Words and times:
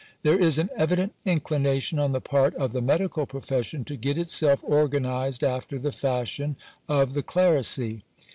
There 0.23 0.39
is 0.41 0.57
an 0.57 0.71
evident 0.75 1.13
inclination 1.27 1.99
on 1.99 2.11
the 2.11 2.19
part 2.19 2.55
of 2.55 2.71
the 2.71 2.81
medical 2.81 3.27
profession 3.27 3.85
to 3.85 3.95
get 3.95 4.17
itself 4.17 4.63
organized 4.63 5.43
after 5.43 5.77
the 5.77 5.91
fashion 5.91 6.55
of 6.89 7.13
the 7.13 7.21
clericy. 7.21 8.01